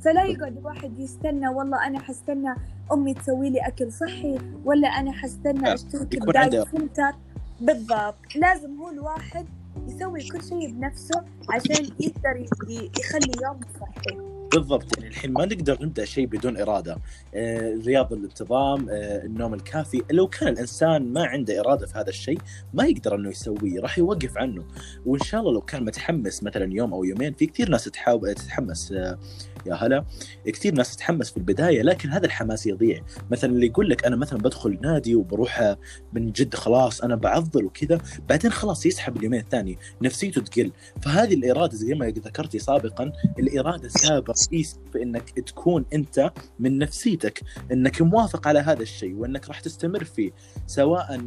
فلا 0.01 0.23
يقعد 0.23 0.57
الواحد 0.57 0.99
يستنى 0.99 1.47
والله 1.47 1.87
أنا 1.87 1.99
حستنى 1.99 2.55
أمي 2.91 3.13
تسوي 3.13 3.49
لي 3.49 3.59
أكل 3.59 3.91
صحي 3.91 4.39
ولا 4.65 4.87
أنا 4.87 5.11
حستنى 5.11 5.73
أشترك 5.73 6.21
بدايت 6.27 6.67
سنتر 6.67 7.11
بالضبط. 7.61 8.35
لازم 8.35 8.75
هو 8.75 8.89
الواحد 8.89 9.45
يسوي 9.87 10.27
كل 10.27 10.43
شيء 10.43 10.71
بنفسه 10.71 11.23
عشان 11.49 11.85
يقدر 11.99 12.45
يخلي 12.99 13.31
يوم 13.43 13.59
صحي. 13.79 14.17
بالضبط. 14.53 14.97
يعني 14.97 15.09
الحين 15.09 15.33
ما 15.33 15.45
نقدر 15.45 15.77
نبدأ 15.81 16.05
شيء 16.05 16.25
بدون 16.25 16.57
إرادة. 16.57 16.97
آه، 17.35 17.73
الرياضه 17.73 18.15
الانتظام 18.15 18.89
آه، 18.89 19.25
النوم 19.25 19.53
الكافي. 19.53 20.01
لو 20.11 20.27
كان 20.27 20.47
الانسان 20.53 21.13
ما 21.13 21.25
عنده 21.25 21.59
إرادة 21.59 21.87
في 21.87 21.97
هذا 21.97 22.09
الشيء 22.09 22.37
ما 22.73 22.85
يقدر 22.85 23.15
إنه 23.15 23.29
يسويه 23.29 23.79
راح 23.79 23.97
يوقف 23.97 24.37
عنه. 24.37 24.63
وإن 25.05 25.19
شاء 25.19 25.41
الله 25.41 25.53
لو 25.53 25.61
كان 25.61 25.85
متحمس 25.85 26.43
مثلا 26.43 26.73
يوم 26.73 26.93
أو 26.93 27.03
يومين 27.03 27.33
في 27.33 27.45
كثير 27.45 27.69
ناس 27.69 27.83
تحاول 27.83 28.33
تتحمس 28.33 28.91
آه، 28.91 29.19
يا 29.65 29.73
هلا. 29.73 30.05
كثير 30.45 30.73
ناس 30.73 30.95
تتحمس 30.95 31.31
في 31.31 31.37
البداية 31.37 31.81
لكن 31.81 32.09
هذا 32.09 32.25
الحماس 32.25 32.67
يضيع. 32.67 33.03
مثلا 33.31 33.51
اللي 33.51 33.65
يقول 33.65 33.89
لك 33.89 34.05
أنا 34.05 34.15
مثلا 34.15 34.39
بدخل 34.39 34.79
نادي 34.81 35.15
وبروح 35.15 35.75
من 36.13 36.31
جد 36.31 36.55
خلاص 36.55 37.01
أنا 37.01 37.15
بعضل 37.15 37.65
وكذا 37.65 38.01
بعدين 38.29 38.51
خلاص 38.51 38.85
يسحب 38.85 39.17
اليومين 39.17 39.39
الثاني 39.39 39.77
نفسيته 40.01 40.41
تقل. 40.41 40.71
فهذه 41.01 41.33
الإرادة 41.33 41.75
زي 41.75 41.93
ما 41.93 42.05
ذكرتي 42.05 42.59
سابقا 42.59 43.11
الإرادة 43.39 43.89
سبب 43.89 44.29
رئيسي 44.29 44.75
في 44.91 45.03
إنك 45.03 45.29
تكون 45.39 45.85
أنت 45.93 46.31
من 46.59 46.77
نفسيتك 46.77 47.41
إنك 47.71 48.01
موافق 48.01 48.47
على 48.47 48.59
هذا 48.59 48.81
الشيء 48.81 49.15
وإنك 49.15 49.47
راح 49.47 49.59
تستمر 49.59 50.03
فيه 50.03 50.31
سواء 50.67 51.21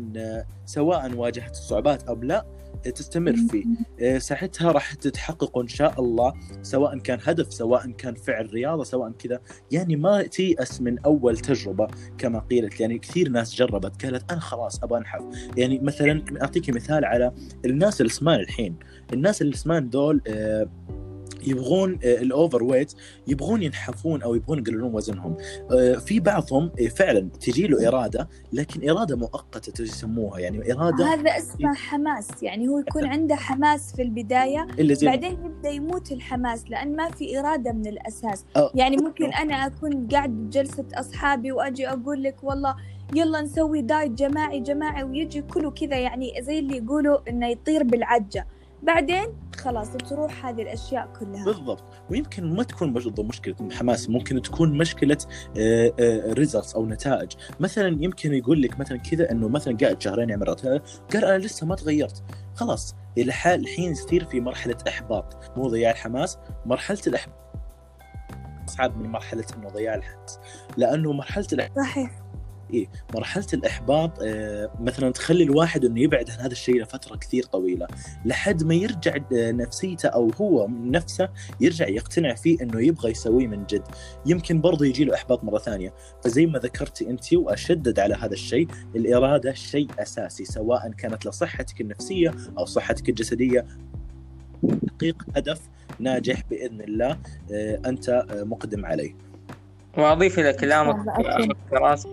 سواء 0.67 1.15
واجهت 1.15 1.51
الصعوبات 1.51 2.03
أو 2.03 2.15
لا 2.23 2.47
تستمر 2.95 3.37
فيه. 3.51 3.65
آه، 4.01 4.19
ساعتها 4.19 4.73
راح 4.73 4.95
تتحقق 4.95 5.59
إن 5.59 5.69
شاء 5.69 6.01
الله 6.01 6.35
سواء 6.63 6.99
كان 6.99 7.19
هدف 7.23 7.55
سواء 7.55 7.91
كان 7.91 8.15
فعل 8.15 8.51
رياضة 8.55 8.85
سواء 8.85 9.11
كذا. 9.11 9.41
يعني 9.71 9.97
ما 9.97 10.23
تيأس 10.23 10.81
من 10.81 10.99
أول 10.99 11.39
تجربة 11.39 11.87
كما 12.19 12.39
قيلت. 12.39 12.81
يعني 12.81 12.99
كثير 12.99 13.29
ناس 13.29 13.55
جربت 13.55 14.05
قالت 14.05 14.33
أنا 14.33 14.41
خلاص 14.41 14.83
أبغى 14.83 14.99
أنحف. 14.99 15.23
يعني 15.57 15.79
مثلا 15.79 16.25
أعطيك 16.43 16.71
مثال 16.71 17.05
على 17.05 17.33
الناس 17.65 18.01
السمان 18.01 18.41
الحين. 18.41 18.77
الناس 19.13 19.43
السمان 19.43 19.91
دول 19.91 20.23
آه 20.29 20.69
يبغون 21.47 21.99
آه، 22.05 22.15
الاوفر 22.23 22.63
ويت 22.63 22.93
يبغون 23.27 23.63
ينحفون 23.63 24.23
أو 24.23 24.35
يبغون 24.35 24.59
يقللون 24.59 24.95
وزنهم. 24.95 25.37
آه، 25.73 25.95
في 25.95 26.21
بعضهم 26.21 26.71
آه، 26.81 26.87
فعلا 26.87 27.29
تجي 27.41 27.67
له 27.67 27.89
إرادة 27.89 28.29
لكن 28.53 28.91
إرادة 28.91 29.17
مؤقتة 29.17 29.83
يسموها. 29.83 30.39
يعني 30.39 30.73
إرادة 30.73 31.05
هذا 31.05 31.31
اسمه 31.31 31.75
حماس. 31.75 32.43
يعني 32.43 32.69
هو 32.69 32.79
يكون 32.79 33.05
عنده 33.07 33.37
حماس 33.37 33.97
في 33.97 34.03
البداية 34.03 34.67
بعدين 35.03 35.33
يبدأ 35.45 35.71
يموت 35.71 36.13
الحماس 36.13 36.71
لأن 36.71 36.97
ما 36.97 37.11
في 37.11 37.39
إرادة 37.39 37.73
من 37.73 37.87
الأساس. 37.87 38.45
يعني 38.75 38.97
ممكن 38.97 39.33
أنا 39.33 39.67
أكون 39.67 40.09
قاعد 40.09 40.31
بجلسة 40.31 40.85
أصحابي 40.95 41.53
وأجي 41.53 41.89
أقول 41.89 42.23
لك 42.23 42.45
والله 42.45 42.77
يلا 43.15 43.41
نسوي 43.41 43.83
diet 43.83 44.13
جماعي 44.13 44.61
جماعي 44.61 45.05
ويجي 45.05 45.43
كله 45.43 45.71
كذا. 45.71 45.97
يعني 45.97 46.33
زي 46.41 46.59
اللي 46.59 46.77
يقولوا 46.77 47.19
إنه 47.29 47.49
يطير 47.49 47.83
بالعجة. 47.83 48.47
بعدين 48.85 49.27
خلاص 49.57 49.93
تروح 49.93 50.47
هذه 50.47 50.63
الأشياء 50.63 51.09
كلها. 51.21 51.45
بالضبط. 51.45 51.85
ويمكن 52.11 52.55
ما 52.55 52.63
تكون 52.63 52.93
برضه 52.93 53.23
مشكلة 53.23 53.55
حماس 53.73 54.11
ممكن 54.11 54.43
تكون 54.43 54.79
مشكلة 54.79 55.19
results 56.33 56.75
آه، 56.75 56.79
آه، 56.79 56.83
أو 56.83 56.87
نتائج. 56.87 57.33
مثلا 57.61 57.99
يمكن 58.01 58.35
يقول 58.35 58.63
لك 58.63 58.81
مثلا 58.81 58.99
كذا 58.99 59.31
إنه 59.31 59.49
مثلا 59.49 59.77
قاعد 59.77 60.03
شهرين 60.03 60.31
يعمل 60.31 60.47
قال 61.13 61.25
أنا 61.25 61.39
لسه 61.39 61.67
ما 61.67 61.75
تغيرت. 61.75 62.23
خلاص 62.55 62.95
الحين 63.19 63.93
يصير 63.93 64.25
في 64.25 64.41
مرحلة 64.41 64.77
إحباط. 64.89 65.37
مو 65.57 65.69
ضياع 65.69 65.91
الحماس 65.91 66.39
مرحلة 66.67 67.01
الإحباط. 67.07 67.45
أصعب 68.69 68.97
من 68.97 69.09
مرحلة 69.09 69.45
إنه 69.57 69.69
ضياع 69.69 69.95
الحماس. 69.95 70.39
لأنه 70.77 71.13
مرحلة 71.13 71.47
الإحباط 71.53 71.79
صحيح. 71.79 72.24
إيه 72.75 72.87
مرحلة 73.15 73.47
الإحباط 73.55 74.11
آه 74.23 74.71
مثلا 74.81 75.11
تخلي 75.11 75.45
الواحد 75.45 75.85
إنه 75.85 76.01
يبعد 76.01 76.31
عن 76.31 76.39
هذا 76.39 76.53
الشيء 76.53 76.83
لفترة 76.83 77.17
كثير 77.17 77.43
طويلة 77.43 77.87
لحد 78.25 78.63
ما 78.65 78.75
يرجع 78.75 79.15
آه، 79.17 79.53
نفسيته 79.53 80.09
أو 80.09 80.31
هو 80.31 80.69
نفسه 80.69 81.29
يرجع 81.61 81.89
يقتنع 81.89 82.35
فيه 82.35 82.63
إنه 82.63 82.81
يبغى 82.81 83.11
يسويه 83.11 83.47
من 83.47 83.65
جد. 83.67 83.83
يمكن 84.27 84.61
برضه 84.61 84.87
يجي 84.87 85.05
له 85.05 85.15
إحباط 85.15 85.45
مرة 85.45 85.59
ثانية. 85.59 85.95
فزي 86.25 86.47
ما 86.47 86.59
ذكرتي 86.59 87.11
أنت 87.11 87.35
وأشدد 87.35 88.01
على 88.01 88.15
هذا 88.15 88.33
الشيء 88.33 88.69
الإرادة 88.97 89.53
شيء 89.53 89.89
أساسي 89.99 90.45
سواء 90.45 90.91
كانت 90.91 91.27
لصحتك 91.27 91.81
النفسية 91.81 92.35
أو 92.59 92.65
صحتك 92.65 93.09
الجسدية. 93.09 93.67
تحقيق 94.87 95.23
هدف 95.37 95.61
ناجح 96.01 96.43
بإذن 96.51 96.81
الله 96.81 97.19
آه، 97.53 97.81
أنت 97.87 98.27
مقدم 98.31 98.87
عليه. 98.87 99.15
وأضيف 99.99 100.39
إلى 100.39 100.53
كلامك 100.53 100.97
فراس 101.71 102.07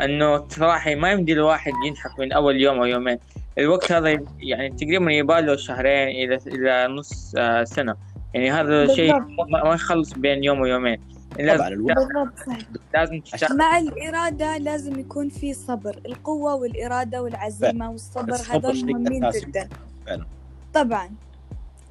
انه 0.00 0.48
صراحة 0.48 0.94
ما 0.94 1.12
يمدي 1.12 1.32
الواحد 1.32 1.72
ينحف 1.86 2.18
من 2.18 2.32
أول 2.32 2.56
يوم 2.60 2.78
أو 2.78 2.84
يومين. 2.84 3.18
الوقت 3.58 3.92
هذا 3.92 4.24
يعني 4.38 4.70
تقريبا 4.70 5.12
يباله 5.12 5.56
شهرين 5.56 6.08
إلى 6.08 6.38
إلى 6.46 6.94
نص 6.94 7.34
آه، 7.36 7.64
سنة. 7.64 7.96
يعني 8.34 8.50
هذا 8.50 8.94
شيء 8.94 9.18
ما 9.48 9.74
يخلص 9.74 10.12
بين 10.12 10.44
يوم 10.44 10.60
ويومين. 10.60 11.00
طبعا 11.38 11.68
الوقت 11.68 11.96
لازم 12.94 13.20
تشتغل. 13.20 13.56
مع 13.56 13.78
الإرادة 13.78 14.58
لازم 14.58 15.00
يكون 15.00 15.28
في 15.28 15.54
صبر. 15.54 16.00
القوة 16.06 16.54
والإرادة 16.54 17.22
والعزيمة 17.22 17.90
والصبر 17.90 18.36
هذول 18.50 18.84
مهمين 18.86 19.30
جدا. 19.30 19.68
فعلا. 20.06 20.26
طبعا. 20.74 21.10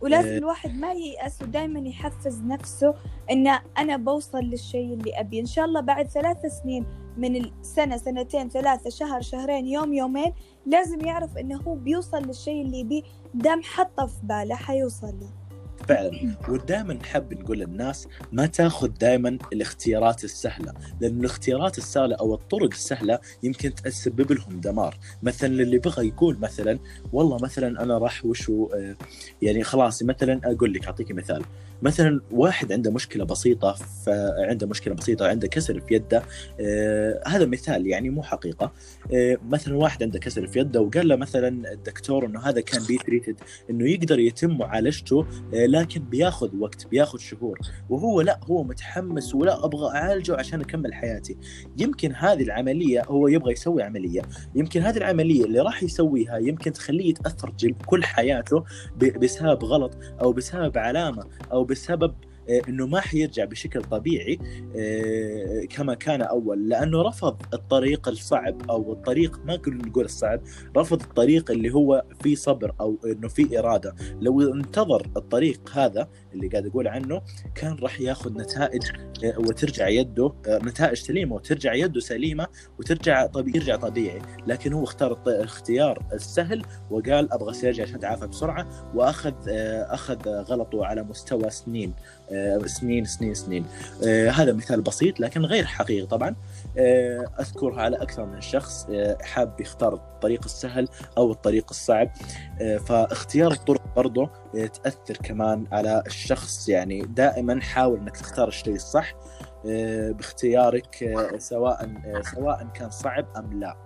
ولازم 0.02 0.30
إيه. 0.30 0.38
الواحد 0.38 0.76
ما 0.76 0.94
ييأس 0.94 1.42
ودائما 1.42 1.80
يحفز 1.80 2.42
نفسه 2.44 2.96
إن 3.32 3.48
أنا 3.78 3.98
بوصل 3.98 4.40
للشيء 4.40 4.94
اللي 4.94 5.20
أبي. 5.20 5.40
إن 5.40 5.46
شاء 5.46 5.66
الله 5.66 5.82
بعد 5.82 6.08
ثلاث 6.08 6.38
سنين 6.64 6.86
من 7.18 7.36
السنة 7.36 7.98
سنتين 7.98 8.50
ثلاثة 8.50 8.90
شهر 8.90 9.22
شهرين 9.22 9.68
يوم 9.68 9.94
يومين 9.94 10.34
لازم 10.66 11.06
يعرف 11.06 11.38
إنه 11.38 11.62
هو 11.62 11.76
بيوصل 11.76 12.22
للشيء 12.22 12.62
اللي 12.62 12.80
يبيه 12.80 13.04
دام 13.34 13.62
حطه 13.64 14.06
في 14.06 14.16
باله 14.24 14.56
حيوصل 14.56 15.08
له. 15.08 15.46
فعلا. 15.88 16.38
ودائما 16.50 16.94
نحب 16.94 17.34
نقول 17.34 17.60
للناس 17.60 18.08
ما 18.32 18.46
تاخذ 18.46 18.88
دائما 18.88 19.38
الاختيارات 19.54 20.24
السهلة 20.24 20.74
لأن 21.02 21.20
الاختيارات 21.20 21.78
السهلة 21.78 22.16
أو 22.16 22.34
الطرق 22.34 22.70
السهلة 22.72 23.20
يمكن 23.44 23.76
تسبب 23.76 24.32
لهم 24.32 24.60
دمار. 24.60 24.98
مثلا 25.24 25.50
اللي 25.50 25.78
بغى 25.78 26.08
يقول 26.08 26.38
مثلا 26.40 26.80
والله 27.14 27.38
مثلا 27.42 27.84
أنا 27.84 27.98
راح 27.98 28.26
وشو 28.26 28.66
آه، 28.66 28.96
يعني 29.42 29.64
خلاص 29.64 30.04
مثلا 30.04 30.42
أقول 30.44 30.74
لك 30.74 30.86
أعطيك 30.86 31.12
مثال. 31.12 31.46
مثلا 31.82 32.22
واحد 32.32 32.72
عنده 32.72 32.92
مشكلة 32.92 33.26
بسيطة 33.26 33.74
فعنده 34.06 34.68
مشكلة 34.68 34.94
بسيطة 34.94 35.28
عنده 35.28 35.48
كسر 35.48 35.80
في 35.80 35.94
يده 35.94 36.24
آه 36.60 37.22
هذا 37.28 37.46
مثال 37.46 37.88
يعني 37.88 38.10
مو 38.10 38.24
حقيقة. 38.24 38.72
آه 39.14 39.38
مثلا 39.50 39.78
واحد 39.78 40.04
عنده 40.04 40.20
كسر 40.20 40.48
في 40.48 40.60
يده 40.60 40.82
وقال 40.82 41.08
له 41.08 41.16
مثلا 41.16 41.72
الدكتور 41.72 42.26
إنه 42.26 42.40
هذا 42.40 42.62
كان 42.62 42.84
بي 42.88 42.98
تريتد 42.98 43.36
إنه 43.70 43.90
يقدر 43.90 44.20
يتم 44.20 44.58
معالجته 44.58 45.26
آه 45.54 45.66
لكن 45.66 46.04
بياخذ 46.04 46.56
وقت 46.56 46.88
بياخذ 46.88 47.18
شهور. 47.20 47.60
وهو 47.90 48.22
لا 48.22 48.40
هو 48.44 48.64
متحمس 48.64 49.36
ولا 49.36 49.66
أبغى 49.66 49.96
أعالجه 49.96 50.36
عشان 50.36 50.62
أكمل 50.62 50.94
حياتي. 50.94 51.38
يمكن 51.78 52.16
هذه 52.16 52.44
العملية 52.44 53.04
هو 53.08 53.28
يبغى 53.28 53.52
يسوي 53.54 53.84
عملية. 53.84 54.22
يمكن 54.56 54.82
هذه 54.82 54.98
العملية 54.98 55.46
اللي 55.46 55.60
راح 55.60 55.84
يسويها 55.84 56.38
يمكن 56.38 56.72
تخليه 56.72 57.10
يتأثر 57.10 57.54
كل 57.86 58.04
حياته 58.04 58.64
بسبب 58.98 59.64
غلط 59.64 59.98
أو 60.22 60.34
بسبب 60.34 60.78
علامة 60.78 61.24
أو 61.52 61.65
بسبب 61.66 62.16
إنه 62.50 62.88
ما 62.88 63.00
حيرجع 63.00 63.46
بشكل 63.46 63.84
طبيعي 63.84 64.40
آه، 64.78 65.66
كما 65.70 65.94
كان 65.94 66.22
أول. 66.22 66.70
لأنه 66.70 67.02
رفض 67.02 67.42
الطريق 67.54 68.08
الصعب 68.08 68.70
أو 68.70 68.94
الطريق 68.94 69.40
ما 69.46 69.60
نقول 69.68 70.06
الصعب 70.06 70.42
رفض 70.78 71.02
الطريق 71.02 71.52
اللي 71.52 71.74
هو 71.74 72.04
فيه 72.24 72.36
صبر 72.36 72.76
أو 72.82 72.98
إنه 73.06 73.28
فيه 73.28 73.60
إرادة. 73.60 73.96
لو 74.22 74.54
انتظر 74.54 75.08
الطريق 75.18 75.70
هذا 75.74 76.10
اللي 76.34 76.48
قاعد 76.48 76.66
أقول 76.66 76.88
عنه 76.88 77.22
كان 77.56 77.76
راح 77.76 78.02
ياخذ 78.02 78.34
نتائج 78.34 78.84
آه، 79.24 79.40
وترجع 79.40 79.88
يده 79.88 80.34
نتائج 80.50 80.98
سليمة 80.98 81.36
وترجع 81.36 81.74
يده 81.74 82.00
سليمة 82.00 82.48
وترجع 82.80 83.26
طبيعي 83.26 83.58
يرجع 83.58 83.76
طبيعي. 83.76 84.22
لكن 84.48 84.74
هو 84.74 84.84
اختار 84.84 85.20
الاختيار 85.28 86.06
السهل 86.14 86.62
وقال 86.92 87.34
أبغى 87.34 87.52
استرجع 87.52 87.84
عشان 87.84 87.96
أتعافى 87.96 88.28
بسرعة 88.28 88.92
وأخذ 88.96 89.34
أخذ 89.90 90.30
غلطه 90.30 90.86
على 90.86 91.04
مستوى 91.04 91.50
سنين. 91.50 91.94
آه، 92.25 92.25
سنين 92.66 93.06
سنين 93.06 93.34
سنين. 93.34 93.66
آه، 94.08 94.30
هذا 94.30 94.54
مثال 94.54 94.82
بسيط 94.82 95.20
لكن 95.20 95.42
غير 95.42 95.66
حقيقي 95.66 96.08
طبعا. 96.08 96.36
آه، 96.78 97.30
أذكرها 97.40 97.82
على 97.82 97.98
أكثر 97.98 98.26
من 98.26 98.42
شخص 98.42 98.88
حاب 99.22 99.62
يختار 99.62 99.94
الطريق 99.94 100.44
السهل 100.46 100.88
أو 101.18 101.32
الطريق 101.32 101.66
الصعب. 101.70 102.10
فاختيار 102.86 103.52
الطرق 103.52 103.82
برضه 103.96 104.30
تأثر 104.54 105.18
كمان 105.24 105.66
على 105.72 106.04
الشخص. 106.08 106.70
يعني 106.70 107.02
دائما 107.02 107.62
حاول 107.62 108.00
إنك 108.00 108.18
تختار 108.18 108.48
الشيء 108.48 108.76
الصح 108.76 109.14
باختيارك 110.10 111.16
سواء 111.38 111.90
سواء 112.36 112.68
كان 112.74 112.90
صعب 112.90 113.26
أم 113.38 113.60
لا. 113.60 113.78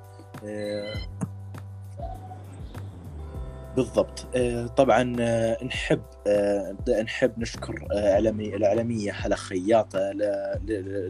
بالضبط. 3.75 4.27
آه، 4.35 4.67
طبعا 4.67 5.15
آه، 5.19 5.63
نحب 5.63 6.01
آه، 6.27 6.75
نحب 7.03 7.39
نشكر 7.39 7.88
اعلامي 7.93 8.55
الإعلامية 8.55 9.11
حلا 9.11 9.35
خياط 9.35 9.95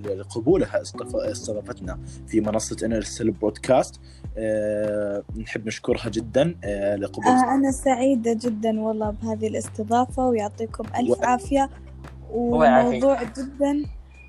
لقبولها 0.06 0.82
استضافتنا 1.16 2.00
في 2.28 2.42
منصة 2.42 2.86
إنرسل 2.86 3.32
بودكاست. 3.32 4.02
نحب 5.38 5.68
نشكرها 5.68 6.10
جدا 6.10 6.44
لقبول. 7.00 7.26
أنا 7.28 7.72
سعيدة 7.72 8.34
جدا 8.34 8.82
والله 8.82 9.10
بهذه 9.10 9.48
الاستضافة 9.48 10.28
ويعطيكم 10.28 10.84
ألف 11.00 11.20
و... 11.20 11.24
عافية. 11.24 11.70
وموضوع 12.32 13.24
جدا 13.24 13.84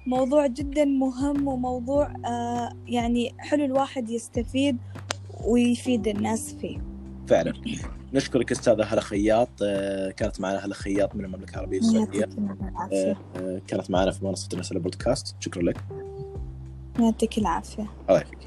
موضوع 0.06 0.46
جدا 0.46 0.84
مهم 0.84 1.48
وموضوع 1.48 2.12
يعني 2.86 3.34
حلو 3.38 3.64
الواحد 3.64 4.10
يستفيد 4.10 4.78
ويفيد 5.44 6.08
الناس 6.08 6.54
فيه. 6.54 6.89
فعلا. 7.30 7.52
نشكرك 8.12 8.50
أستاذة 8.50 8.82
هلا 8.82 9.00
خياط 9.00 9.48
آه، 9.62 10.10
كانت 10.10 10.40
معنا 10.40 10.66
هلا 10.66 10.74
خياط 10.74 11.14
من 11.14 11.24
المملكة 11.24 11.54
العربية 11.54 11.78
السعودية. 11.78 12.28
آه، 12.92 13.16
آه، 13.36 13.60
كانت 13.68 13.90
معنا 13.90 14.10
في 14.10 14.24
منصة 14.24 14.48
الناس 14.52 14.72
بودكاست. 14.72 15.36
شكرا 15.40 15.62
لك. 15.62 15.76
يعطيك 17.00 17.38
العافية. 17.38 17.82
الله 17.82 18.20
يعافيك. 18.20 18.38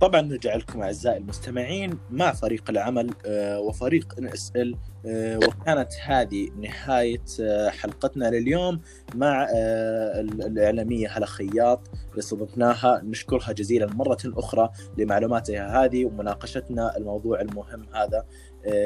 طبعا 0.00 0.20
نرجع 0.20 0.56
لكم 0.56 0.82
أعزائي 0.82 1.16
المستمعين 1.16 1.98
مع 2.10 2.32
فريق 2.32 2.70
العمل 2.70 3.10
وفريق 3.58 4.14
إن 4.18 4.26
إس 4.26 4.52
إل 4.56 4.76
آه، 5.06 5.36
وكانت 5.36 5.92
هذه 6.04 6.48
نهاية 6.56 7.24
آه، 7.40 7.68
حلقتنا 7.68 8.30
لليوم 8.30 8.80
مع 9.14 9.48
آه، 9.54 10.20
الإعلامية 10.20 11.08
هلا 11.08 11.26
خياط 11.26 11.88
اللي 12.10 12.18
استضفناها. 12.18 13.02
نشكرها 13.04 13.52
جزيلا 13.52 13.86
مرة 13.86 14.18
أخرى 14.26 14.70
لمعلوماتها 14.98 15.84
هذه 15.84 16.04
ومناقشتنا 16.04 16.96
الموضوع 16.96 17.40
المهم 17.40 17.86
هذا 17.94 18.24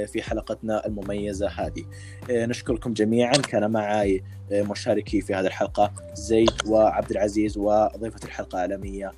في 0.06 0.22
حلقتنا 0.22 0.86
المميزة 0.86 1.48
هذه. 1.48 1.84
نشكركم 2.30 2.92
جميعا. 2.92 3.32
كان 3.32 3.70
معي 3.70 4.24
مشاركي 4.52 5.20
في 5.20 5.34
هذه 5.34 5.46
الحلقة 5.46 5.92
زيد 6.14 6.50
وعبد 6.66 7.10
العزيز 7.10 7.58
وضيفة 7.58 8.20
الحلقة 8.24 8.56
الإعلامية 8.64 9.12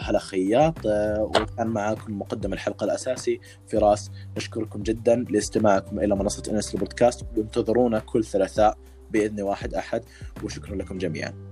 هلا 0.00 0.18
خياط 0.18 0.78
وكان 1.20 1.66
معكم 1.66 2.18
مقدم 2.18 2.52
الحلقة 2.52 2.84
الأساسي. 2.84 3.40
فراس 3.68 4.10
نشكركم 4.36 4.82
جدا 4.82 5.24
لاستماعكم 5.30 6.00
إلى 6.00 6.16
منصة 6.16 6.42
انس 6.50 6.74
البودكاست 6.74 7.24
وانتظرونا 7.36 7.98
كل 7.98 8.24
ثلاثاء 8.24 8.78
بإذن 9.10 9.40
واحد 9.40 9.74
أحد 9.74 10.02
وشكرا 10.44 10.76
لكم 10.76 10.98
جميعا. 10.98 11.47